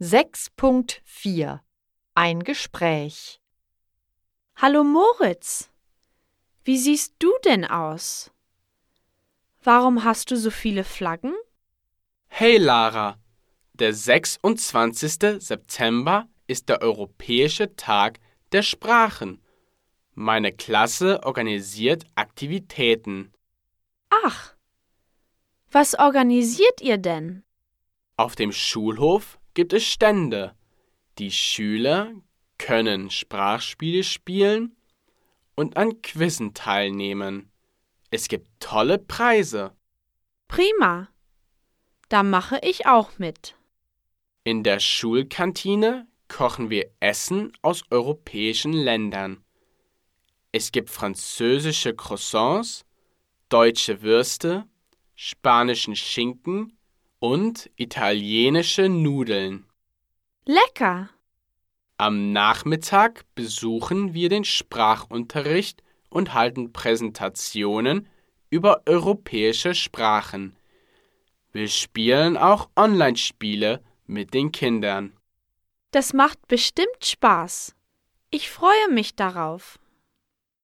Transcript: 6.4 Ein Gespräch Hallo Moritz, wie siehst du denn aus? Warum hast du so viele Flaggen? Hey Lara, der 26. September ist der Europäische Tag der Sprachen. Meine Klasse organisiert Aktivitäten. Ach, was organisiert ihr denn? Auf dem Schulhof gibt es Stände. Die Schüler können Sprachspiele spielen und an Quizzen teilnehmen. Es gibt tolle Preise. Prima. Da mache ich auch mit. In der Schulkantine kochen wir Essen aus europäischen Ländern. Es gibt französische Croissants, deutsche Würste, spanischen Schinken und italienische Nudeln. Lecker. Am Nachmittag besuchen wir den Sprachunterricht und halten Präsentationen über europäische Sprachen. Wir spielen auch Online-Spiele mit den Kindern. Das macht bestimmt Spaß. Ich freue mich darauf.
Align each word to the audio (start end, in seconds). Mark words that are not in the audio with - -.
6.4 0.00 1.60
Ein 2.16 2.42
Gespräch 2.42 3.40
Hallo 4.56 4.82
Moritz, 4.82 5.70
wie 6.64 6.78
siehst 6.78 7.14
du 7.20 7.30
denn 7.44 7.64
aus? 7.64 8.32
Warum 9.62 10.02
hast 10.02 10.32
du 10.32 10.36
so 10.36 10.50
viele 10.50 10.82
Flaggen? 10.82 11.32
Hey 12.26 12.56
Lara, 12.56 13.20
der 13.74 13.94
26. 13.94 15.40
September 15.40 16.26
ist 16.48 16.68
der 16.68 16.82
Europäische 16.82 17.76
Tag 17.76 18.18
der 18.50 18.62
Sprachen. 18.62 19.40
Meine 20.14 20.50
Klasse 20.50 21.22
organisiert 21.22 22.04
Aktivitäten. 22.16 23.32
Ach, 24.10 24.56
was 25.70 25.96
organisiert 25.96 26.80
ihr 26.80 26.98
denn? 26.98 27.44
Auf 28.16 28.34
dem 28.34 28.50
Schulhof 28.50 29.38
gibt 29.54 29.72
es 29.72 29.84
Stände. 29.84 30.54
Die 31.18 31.30
Schüler 31.30 32.12
können 32.58 33.10
Sprachspiele 33.10 34.04
spielen 34.04 34.76
und 35.54 35.76
an 35.76 36.02
Quizzen 36.02 36.54
teilnehmen. 36.54 37.50
Es 38.10 38.28
gibt 38.28 38.48
tolle 38.60 38.98
Preise. 38.98 39.72
Prima. 40.48 41.08
Da 42.08 42.22
mache 42.22 42.60
ich 42.62 42.86
auch 42.86 43.18
mit. 43.18 43.56
In 44.44 44.62
der 44.62 44.78
Schulkantine 44.78 46.06
kochen 46.28 46.70
wir 46.70 46.90
Essen 47.00 47.52
aus 47.62 47.82
europäischen 47.90 48.72
Ländern. 48.72 49.42
Es 50.52 50.70
gibt 50.70 50.90
französische 50.90 51.94
Croissants, 51.94 52.84
deutsche 53.48 54.02
Würste, 54.02 54.68
spanischen 55.16 55.96
Schinken 55.96 56.76
und 57.18 57.70
italienische 57.76 58.88
Nudeln. 58.88 59.66
Lecker. 60.44 61.10
Am 61.96 62.32
Nachmittag 62.32 63.24
besuchen 63.34 64.14
wir 64.14 64.28
den 64.28 64.44
Sprachunterricht 64.44 65.82
und 66.10 66.34
halten 66.34 66.72
Präsentationen 66.72 68.08
über 68.50 68.82
europäische 68.86 69.74
Sprachen. 69.74 70.56
Wir 71.52 71.68
spielen 71.68 72.36
auch 72.36 72.68
Online-Spiele 72.76 73.82
mit 74.06 74.34
den 74.34 74.52
Kindern. 74.52 75.16
Das 75.92 76.12
macht 76.12 76.48
bestimmt 76.48 77.04
Spaß. 77.04 77.74
Ich 78.30 78.50
freue 78.50 78.88
mich 78.90 79.14
darauf. 79.14 79.78